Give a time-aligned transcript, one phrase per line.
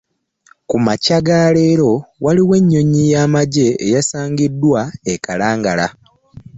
[0.69, 1.91] Ku makya ga leero
[2.23, 4.81] waliwo ennyonyi y'amagye eyasindikiddwa
[5.13, 5.87] e Kalangala